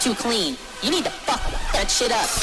[0.00, 0.56] too clean.
[0.82, 2.39] You need to fuck that shit up.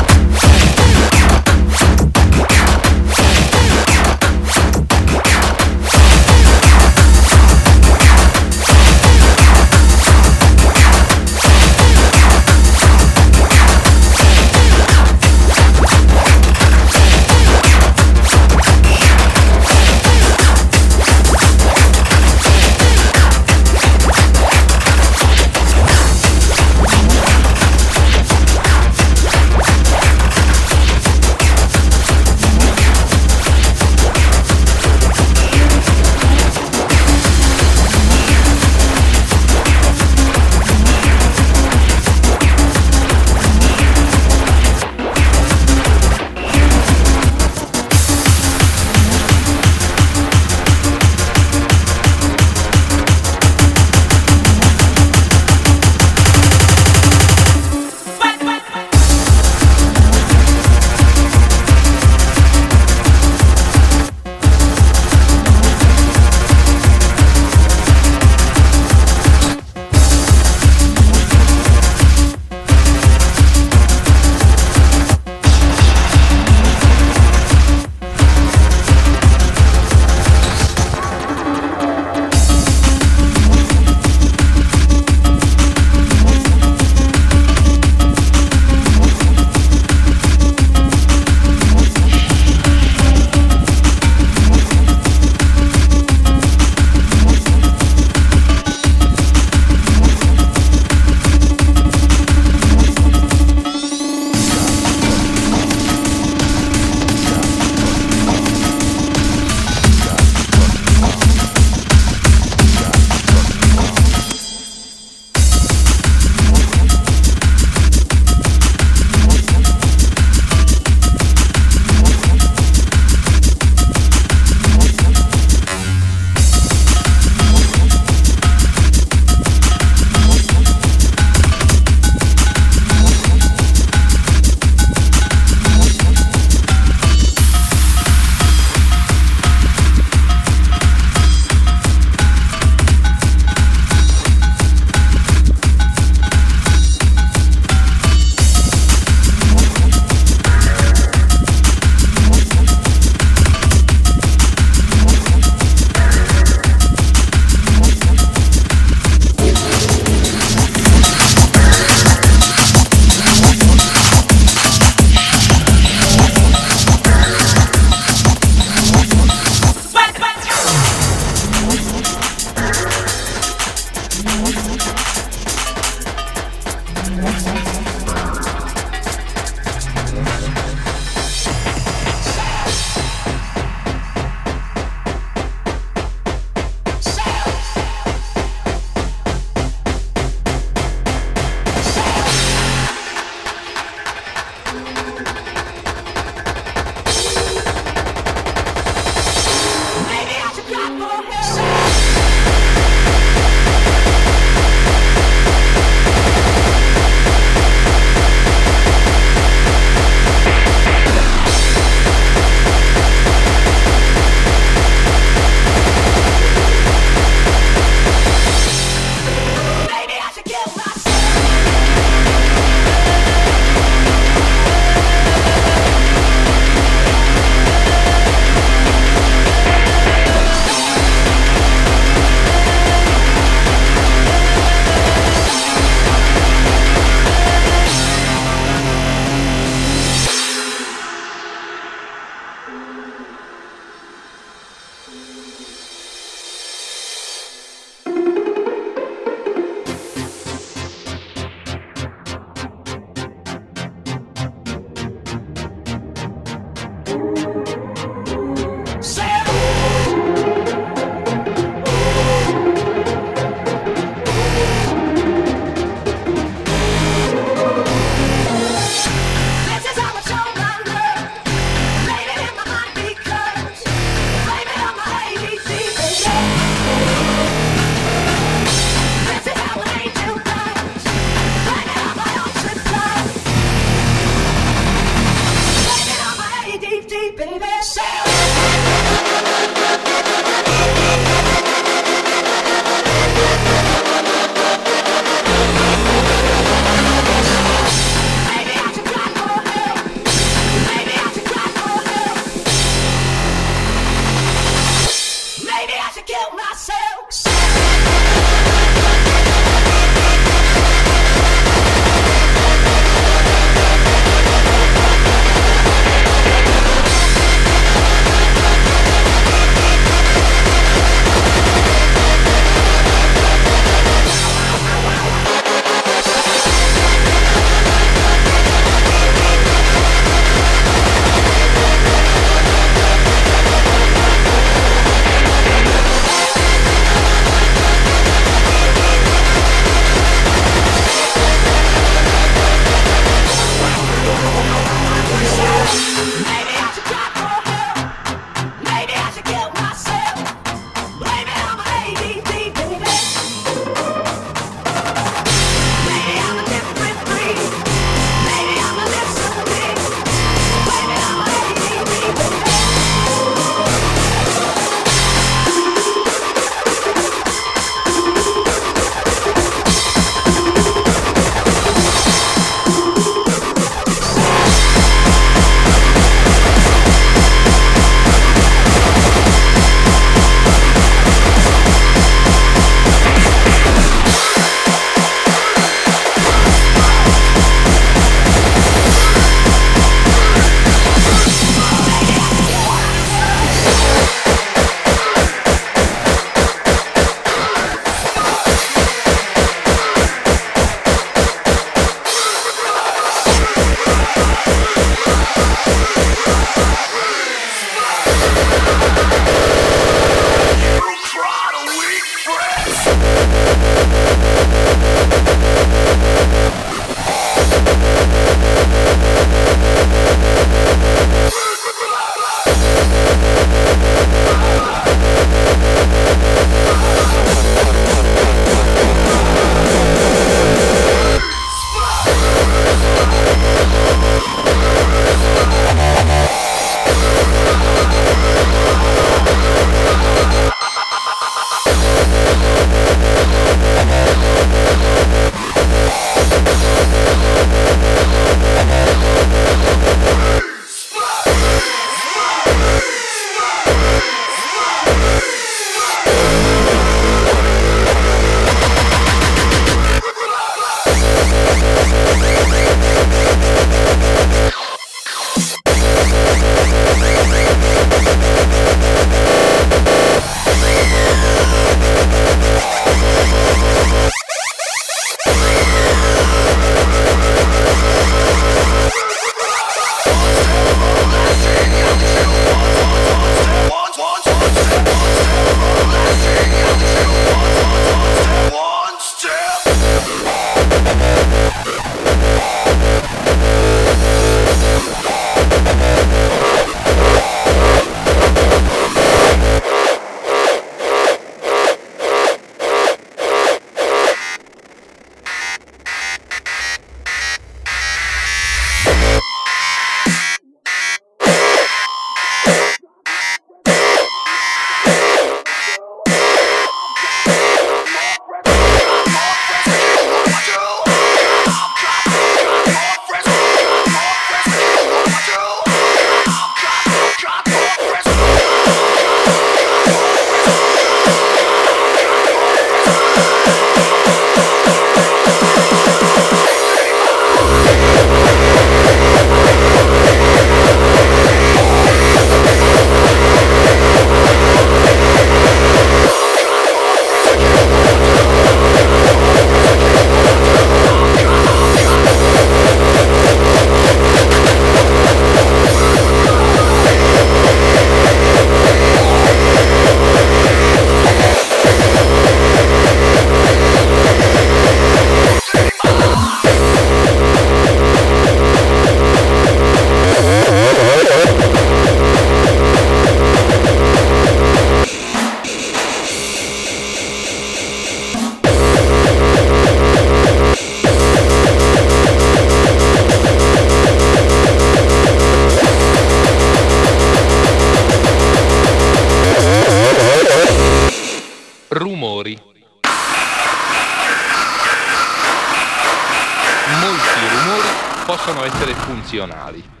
[599.47, 600.00] meridionali.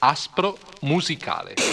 [0.00, 1.69] Aspro, musicale.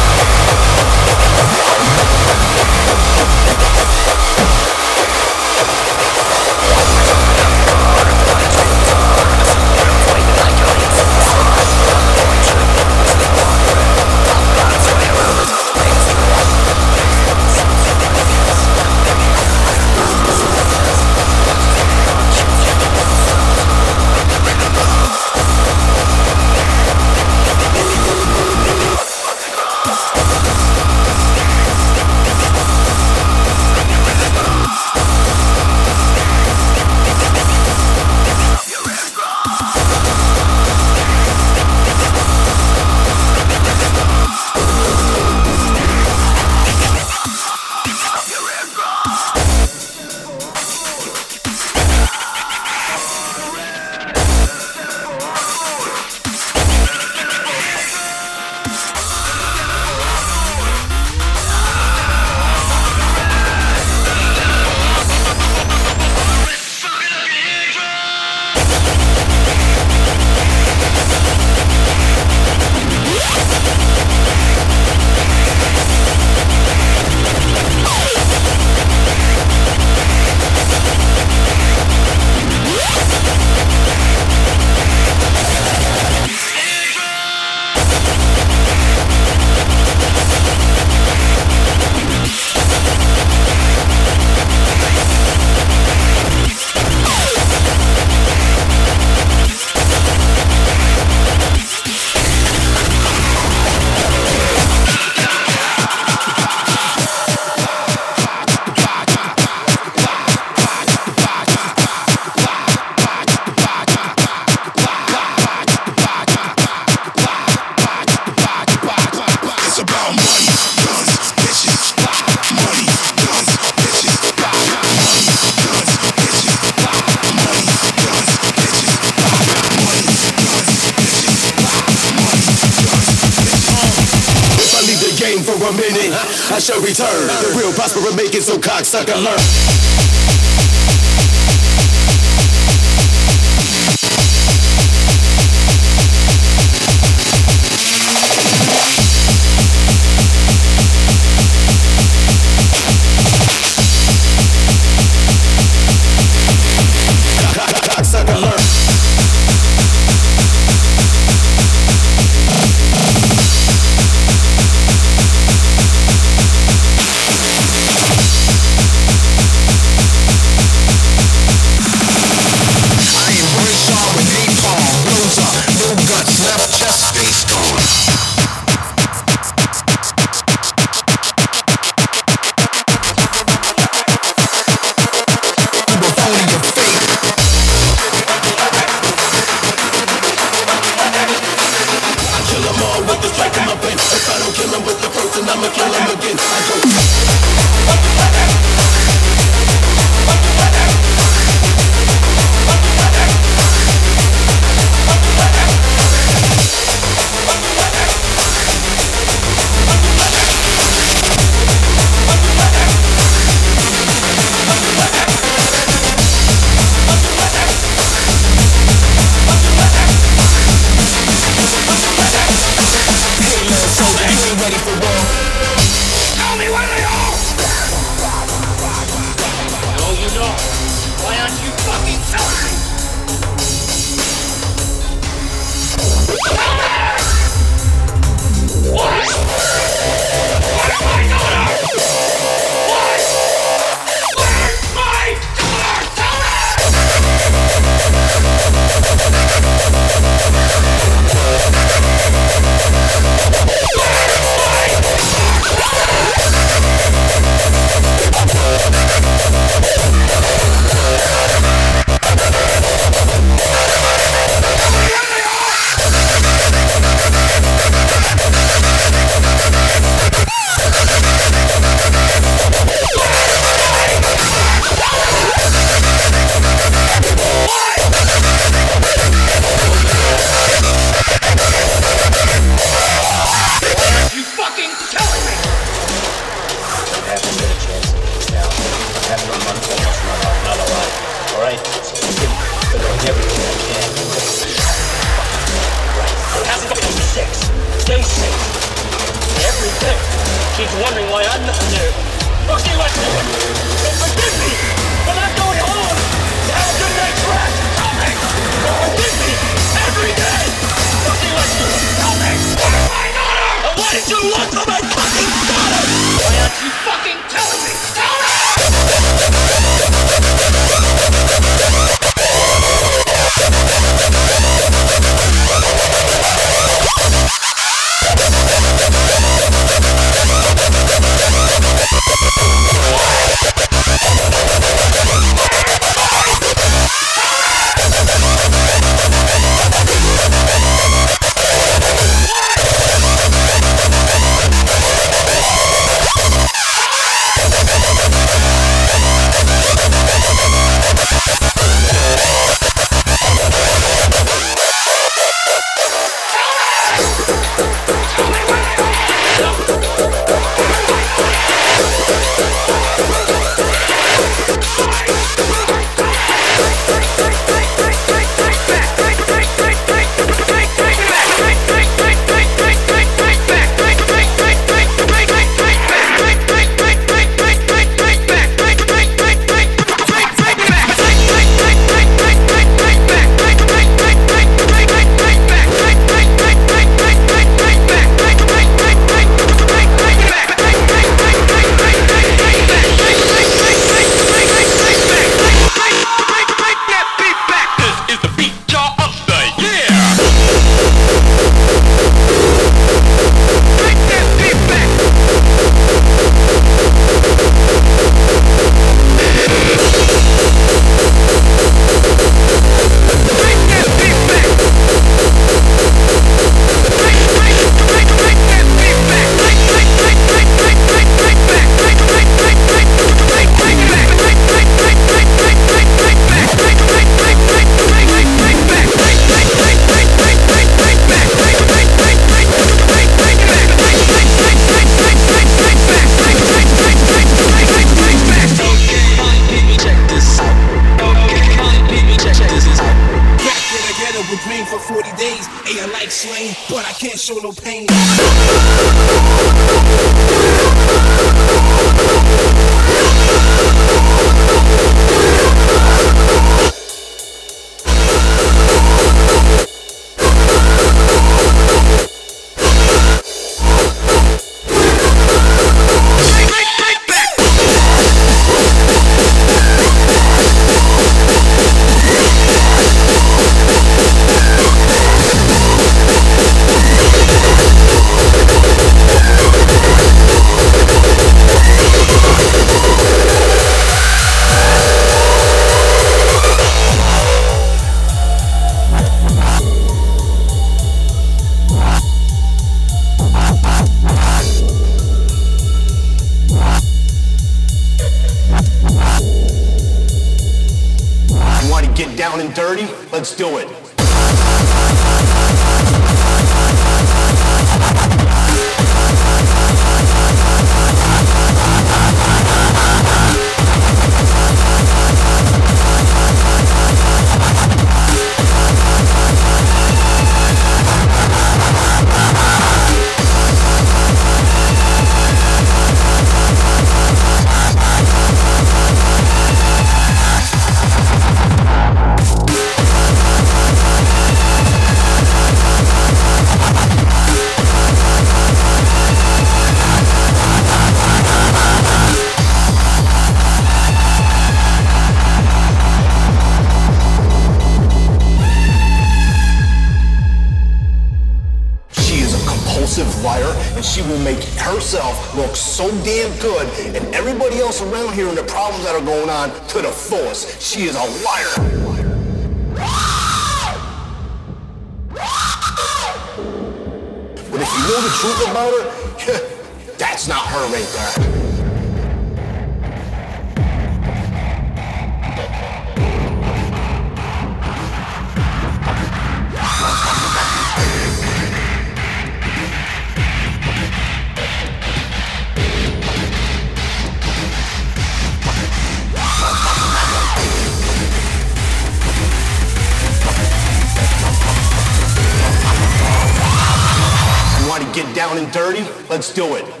[598.41, 599.03] Down and dirty?
[599.29, 600.00] Let's do it.